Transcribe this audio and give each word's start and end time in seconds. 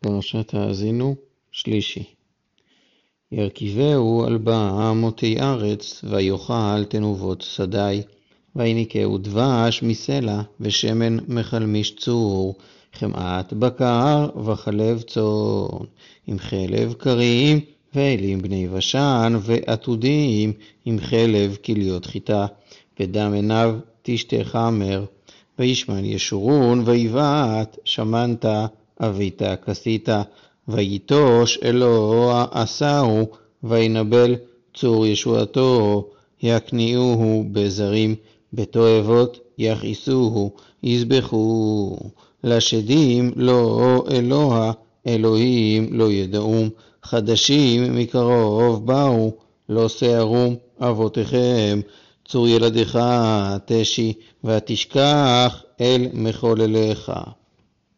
פרשת 0.00 0.54
האזינו, 0.54 1.14
שלישי. 1.52 2.04
ירכיבהו 3.32 4.24
על 4.24 4.36
בעמותי 4.36 5.40
ארץ, 5.40 6.04
ויאכל 6.04 6.84
תנובות 6.88 7.40
שדי. 7.40 8.02
ויניקהו 8.56 9.18
דבש 9.18 9.82
מסלע, 9.82 10.42
ושמן 10.60 11.16
מחלמיש 11.28 11.96
צור, 11.96 12.54
חמאת 12.92 13.52
בקר 13.52 14.28
וחלב 14.44 15.02
צאן, 15.02 15.86
עם 16.26 16.38
חלב 16.38 16.92
קרים, 16.92 17.60
ואלים 17.94 18.42
בני 18.42 18.68
בשן, 18.68 19.38
ועתודים, 19.40 20.52
עם 20.84 20.98
חלב 21.00 21.56
כליות 21.64 22.06
חיטה, 22.06 22.46
ודם 23.00 23.32
עיניו 23.32 23.78
תשתה 24.02 24.44
חמר. 24.44 25.04
וישמן 25.58 26.04
ישורון, 26.04 26.82
ויבעט, 26.86 27.78
שמנת, 27.84 28.44
אביתה 29.00 29.56
כסית, 29.56 30.08
ויטוש 30.68 31.58
אלוה 31.64 32.46
עשהו, 32.50 33.26
וינבל 33.64 34.36
צור 34.74 35.06
ישועתו, 35.06 36.08
יקניעוהו 36.42 37.44
בזרים, 37.52 38.14
בתועבות 38.52 39.38
יכעסוהו, 39.58 40.52
יזבחו. 40.82 41.96
לשדים 42.44 43.32
לא 43.36 44.04
אלוה, 44.10 44.72
אלוהים 45.06 45.88
לא 45.92 46.12
ידעום, 46.12 46.68
חדשים 47.02 47.96
מקרוב 47.96 48.86
באו, 48.86 49.32
לא 49.68 49.88
שערום 49.88 50.56
אבותיכם, 50.80 51.80
צור 52.28 52.48
ילדיך 52.48 52.98
תשי, 53.64 54.12
ותשכח 54.44 55.62
אל 55.80 56.06
מחולליך. 56.12 57.12